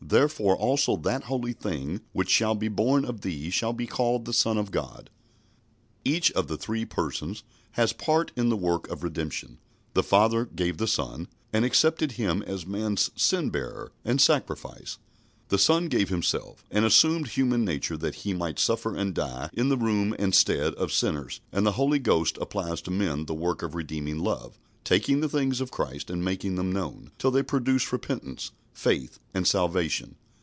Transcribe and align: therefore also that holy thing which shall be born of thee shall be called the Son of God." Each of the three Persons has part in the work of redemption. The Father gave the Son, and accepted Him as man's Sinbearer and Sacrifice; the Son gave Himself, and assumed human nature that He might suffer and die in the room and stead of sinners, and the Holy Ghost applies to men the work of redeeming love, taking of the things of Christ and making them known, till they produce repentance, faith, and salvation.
therefore 0.03 0.57
also 0.57 0.97
that 0.97 1.25
holy 1.25 1.53
thing 1.53 2.01
which 2.11 2.29
shall 2.29 2.53
be 2.53 2.67
born 2.67 3.05
of 3.05 3.21
thee 3.21 3.49
shall 3.49 3.71
be 3.71 3.87
called 3.87 4.25
the 4.25 4.33
Son 4.33 4.57
of 4.57 4.69
God." 4.69 5.09
Each 6.03 6.29
of 6.33 6.47
the 6.49 6.57
three 6.57 6.83
Persons 6.83 7.43
has 7.73 7.93
part 7.93 8.29
in 8.35 8.49
the 8.49 8.57
work 8.57 8.89
of 8.89 9.03
redemption. 9.05 9.57
The 9.93 10.03
Father 10.03 10.43
gave 10.47 10.75
the 10.79 10.87
Son, 10.87 11.29
and 11.53 11.63
accepted 11.63 12.13
Him 12.13 12.43
as 12.45 12.65
man's 12.65 13.09
Sinbearer 13.15 13.91
and 14.03 14.19
Sacrifice; 14.19 14.97
the 15.47 15.57
Son 15.59 15.87
gave 15.87 16.09
Himself, 16.09 16.65
and 16.69 16.83
assumed 16.83 17.27
human 17.29 17.63
nature 17.63 17.95
that 17.95 18.15
He 18.15 18.33
might 18.33 18.59
suffer 18.59 18.93
and 18.97 19.13
die 19.15 19.49
in 19.53 19.69
the 19.69 19.77
room 19.77 20.13
and 20.19 20.35
stead 20.35 20.73
of 20.73 20.91
sinners, 20.91 21.39
and 21.53 21.65
the 21.65 21.73
Holy 21.73 21.99
Ghost 21.99 22.37
applies 22.41 22.81
to 22.81 22.91
men 22.91 23.27
the 23.27 23.33
work 23.33 23.61
of 23.63 23.75
redeeming 23.75 24.19
love, 24.19 24.59
taking 24.83 25.15
of 25.17 25.21
the 25.21 25.29
things 25.37 25.61
of 25.61 25.71
Christ 25.71 26.09
and 26.09 26.25
making 26.25 26.55
them 26.55 26.69
known, 26.69 27.11
till 27.17 27.31
they 27.31 27.43
produce 27.43 27.93
repentance, 27.93 28.51
faith, 28.73 29.19
and 29.33 29.45
salvation. 29.45 30.15